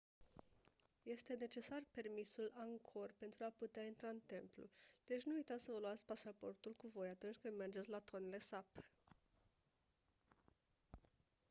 este 1.05 1.33
necesar 1.37 1.83
permisul 1.91 2.51
angkor 2.55 3.13
pentru 3.17 3.43
a 3.43 3.53
putea 3.57 3.83
intra 3.83 4.07
în 4.09 4.21
templu 4.25 4.69
deci 5.05 5.23
nu 5.23 5.35
uitați 5.35 5.63
să 5.63 5.71
vă 5.71 5.79
luați 5.79 6.05
pașaportul 6.05 6.73
cu 6.77 6.87
voi 6.87 7.09
atunci 7.09 7.37
când 7.37 7.57
mergeți 7.57 7.89
la 7.89 7.99
tonle 7.99 8.37
sap 8.37 8.65